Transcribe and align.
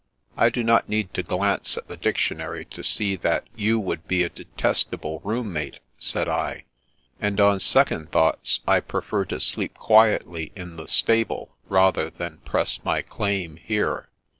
"I 0.35 0.49
do 0.49 0.63
not 0.63 0.89
need 0.89 1.13
to 1.13 1.21
glance 1.21 1.77
at 1.77 1.87
the 1.87 1.95
dictionary 1.95 2.65
to 2.65 2.81
see 2.81 3.15
that 3.17 3.45
you 3.55 3.79
would 3.79 4.07
be 4.07 4.23
a 4.23 4.29
detestable 4.29 5.19
room 5.23 5.53
mate," 5.53 5.79
said 5.99 6.27
I," 6.27 6.63
and 7.21 7.39
on 7.39 7.59
second 7.59 8.11
thoughts 8.11 8.61
I 8.67 8.79
prefer 8.79 9.25
to 9.25 9.39
sleep 9.39 9.75
quietly 9.75 10.53
in 10.55 10.75
the 10.75 10.87
stable 10.87 11.55
rather 11.69 12.09
than 12.09 12.39
press 12.39 12.83
my 12.83 13.03
claim 13.03 13.57
here." 13.57 14.09